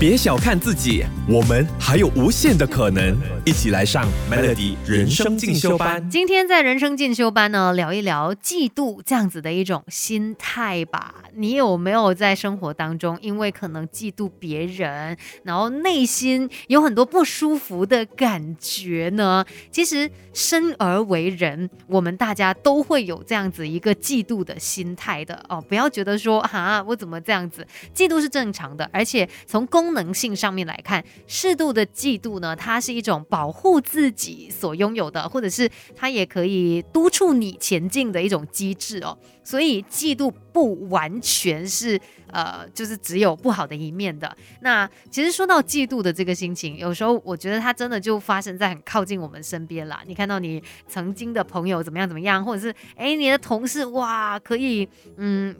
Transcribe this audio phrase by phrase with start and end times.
[0.00, 3.18] 别小看自己，我们还有无限的可能。
[3.44, 6.08] 一起来上 Melody 人生进修班。
[6.08, 11.14] 今天在人生进修班呢，聊一聊嫉妒这样子的一种心态吧。
[11.34, 19.44] 你有没有在生活当中，因为可能嫉妒别人，然后内心有很多不舒服的感觉呢？
[19.72, 25.58] 其实生而为人，我们大家都会有这样子一个嫉妒的心态的哦。
[25.68, 27.66] 不要觉得说啊，我怎么这样子？
[27.94, 39.16] 嫉妒是正常的，而且从公功能性上面来看，适度的嫉妒呢，它是一种保护自己所拥有的，或者是它也可以督促你前进的一种机制哦。
[39.42, 44.36] 所以嫉妒不完全是呃，就是只有不好的一面的。
[44.60, 50.02] 那其实说到嫉妒的这个心情，有时候我觉得它真的就发生在很靠近我们身边啦。
[50.06, 55.56] 你看到你曾经的朋友怎么样怎么样，或者是哎你的同事哇，可以嗯。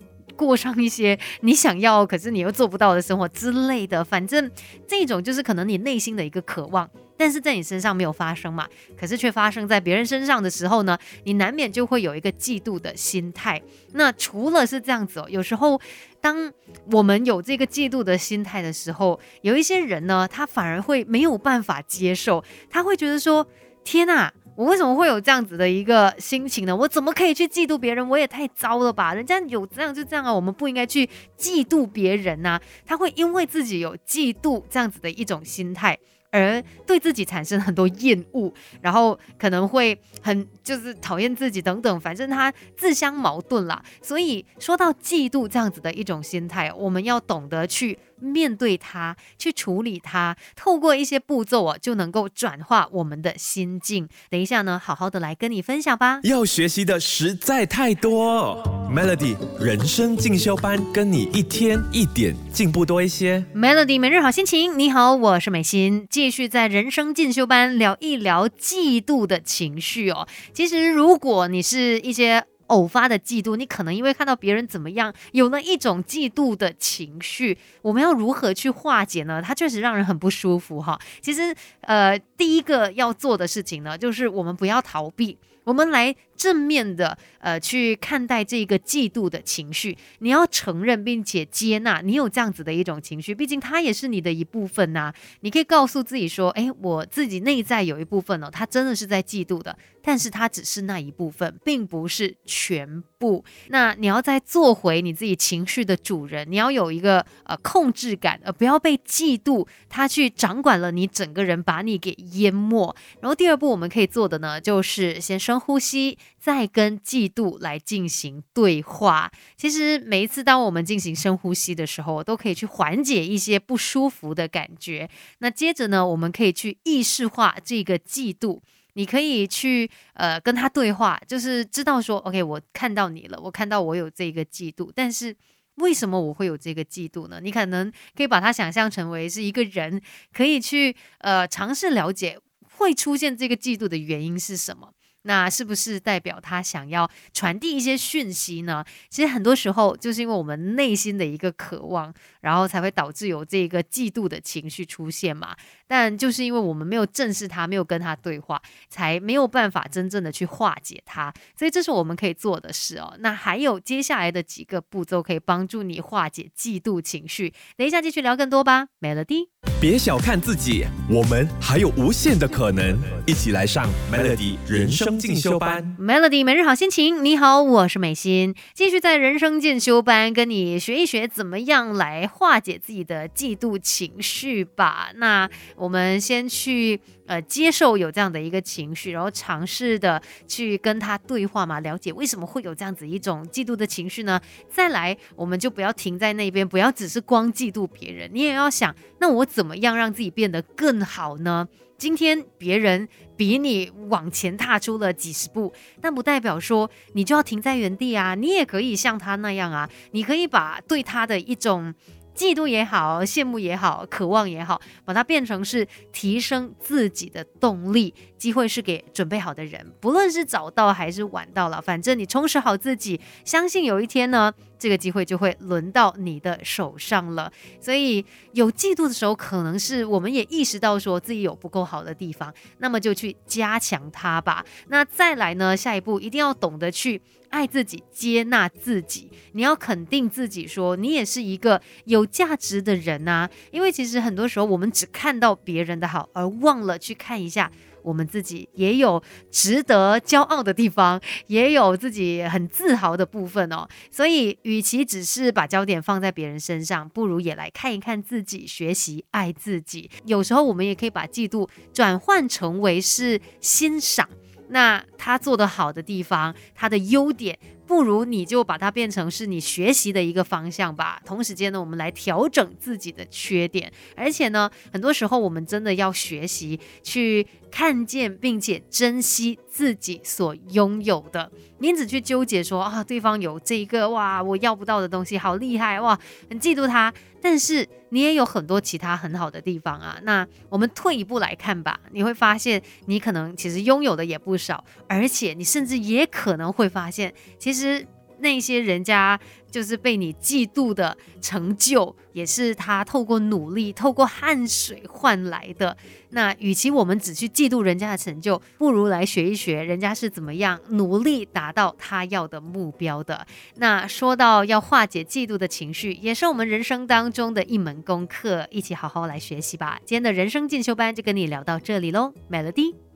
[0.46, 4.50] 过上一些你想要可是你又做不到的生活之类的，反正
[4.86, 13.60] 这种就是可能你内心的一个渴望，但是在你身上没有发生嘛，可是却发生在别人身上的时候呢，你难免就会有一个嫉妒的心态。
[13.94, 15.80] 那除了是这样子哦，有时候
[16.20, 16.52] 当
[16.92, 23.46] 我们有这个嫉妒的心态的时候，有一些人呢，他反而会没有办法接受，他会觉得说：
[23.82, 24.32] 天呐！
[24.58, 26.74] 我为什么会有这样子的一个心情呢？
[26.74, 28.08] 我怎么可以去嫉妒别人？
[28.08, 29.14] 我也太糟了吧！
[29.14, 32.60] 人家有这样就这样啊，我们不应该去嫉妒别人呐。
[32.84, 35.96] 他会因为自己有嫉妒这样子的一种心态。
[36.30, 43.82] 而对自己产生很多厌恶，然后可能会很就是讨厌自己等等，反正他自相矛盾啦。
[44.02, 54.08] 所以说到嫉妒这样子的一种心态，我们要懂得去面对它，去处理它，透过一些步骤啊，就能够转化我们的心境。
[54.30, 56.20] 等一下呢，好好的来跟你分享吧。
[56.24, 63.44] 要学习的实在太多，Melody 人生进修班，跟你一天一点进步多一些。
[63.54, 66.06] Melody 每日好心情，你好，我是美心。
[66.10, 70.26] 继续在人生进修班聊一聊嫉妒的情绪哦。
[70.52, 77.58] 其实，如果你是一些偶发的嫉妒，你可能因为看到别人怎么样，有了一种嫉妒的情绪。
[77.82, 79.42] 我们要如何去化解呢？
[79.42, 80.98] 它确实让人很不舒服哈。
[81.20, 86.14] 其实，呃，第一个要做的事情呢，就是我们不要逃避，我们来。
[86.38, 95.12] 正面的，呃，去看待这个嫉妒的情绪，你要承认并且接纳你有这样子的一种情绪，毕竟它也是你的一部分呐。
[95.40, 103.44] 你可以告诉自己说，哎，我自己内在有一部分哦，他真的是在嫉妒的，但是他只是那一部分，并不是全部。
[103.68, 112.94] 那你要再做回你自己情绪的主人，你要有一个呃控制感，而不要被嫉妒他去掌管了你整个人，把你给淹没。
[113.20, 116.16] 然后第二步我们可以做的呢，就是先深呼吸。
[116.38, 119.30] 再跟嫉妒来进行对话。
[119.56, 125.08] 其实每一次当我们进行深呼吸的时候，都可以去缓解一些不舒服的感觉。
[125.38, 128.60] 那接着呢，我们可以去意识化这个嫉妒。
[128.94, 135.36] 你可以去呃跟他对话，就是知道说，OK，我看到你了，我看到我有这个嫉妒，但是
[135.76, 137.38] 为什么我会有这个嫉妒呢？
[137.40, 140.02] 你可能可以把它想象成为是一个人，
[140.32, 142.40] 可以去呃尝试了解
[142.76, 144.92] 会出现这个嫉妒的原因是什么。
[145.28, 148.82] 那是不是代表他想要传递一些讯息呢？
[149.10, 155.54] 其实很多时候就是因为我们内心的一个渴望，然后才会导致有这个嫉妒的情绪出现嘛。
[155.86, 161.30] 但就是因为我们没有正视他，没有跟他对话，才没有办法真正的去化解他。
[161.54, 163.14] 所以这是我们可以做的事哦。
[163.18, 167.52] 那还有接下来的几个步骤可以帮助你化解嫉妒情绪。
[167.76, 169.48] 等一下继续聊更多吧，Melody。
[169.78, 172.98] 别小看自己，我们还有无限的可能。
[173.26, 175.17] 一起来上 Melody 人生。
[175.18, 177.24] 进修班，Melody 每日好心情。
[177.24, 185.10] 你好，我是美心，继续在人生进修班跟你学一学怎么样来化解自己的嫉妒情绪吧。
[185.16, 194.40] 那我们先去呃接受有这样的一个情绪，然后尝试的去跟他对话嘛，了解为什么会有这样子一种嫉妒的情绪呢？
[194.70, 201.66] 再来，我们就不要停在那边，不要只是光嫉妒别人，你也要想，那我怎么样让自己变得更好呢？
[201.98, 208.36] 今天别人比你往前踏出了几十步，但不代表说你就要停在原地啊！
[208.36, 211.92] 你也可以像他那样啊，你可以把对他的一种
[212.36, 218.14] 嫉妒也好、羡慕也好、渴望也好，把它变成是提升自己的动力。
[218.36, 227.52] 机会是给准备好的人，不论是早到还是晚到了，反正你充实好自己，相信有一天呢，这个机会就会轮到你的手上了。
[227.80, 234.64] 所以有嫉妒的时候，可能是我们也意识到说自己有不够好的地方，那么就去加强它吧。
[234.88, 237.20] 那再来呢，下一步一定要懂得去。
[237.50, 243.48] 爱自己，接纳自己，你要肯定自己，说你也是一个有价值的人呐。
[243.70, 247.72] 因为其实很多时候我们只看到别人的好，而忘了去看一下
[248.02, 253.88] 我们自己也有值得骄傲的地方，也有自己很自豪的部分哦。
[254.10, 260.10] 所以，与其只是把焦点放在别人身上，不如也来看一看自己，学习爱自己。
[260.24, 264.28] 有时候我们也可以把嫉妒转换成为是欣赏。
[264.70, 271.20] 那他做得好的地方，他的优点，不如你就把它变成是你学习的一个方向吧。
[271.24, 281.50] 同时间呢，我们来调整自己的缺点，而且呢，很多时候我们真的要学习去看见并且珍惜自己所拥有的。
[281.78, 286.18] 你只去纠结说啊，对方有这一个哇，我要不到的东西，好厉害哇，
[286.50, 287.12] 很嫉妒他。
[287.40, 290.18] 但是你也有很多其他很好的地方啊。
[290.24, 297.77] 那我们退一步来看吧，你会发现你可能其实拥有的也不少，而且你甚至也可能会发现，其实。
[297.78, 298.04] 其实
[298.40, 299.38] 那些人家
[299.70, 305.96] 就是被你嫉妒的成就，也是他透过努力、透过汗水换来的。
[306.30, 313.46] 那与其我们只去嫉妒人家的成就，不如来学一学人家是怎么样努力达到他要的目标的。
[313.76, 320.00] 那说到要化解嫉妒的情绪，也是我们人生当中的一门功课，一起好好来学习吧。
[320.04, 323.07] 今天的人生进修班就跟你聊到这里喽，Melody。